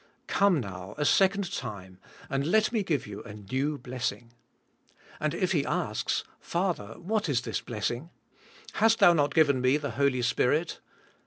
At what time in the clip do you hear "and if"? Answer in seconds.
5.19-5.51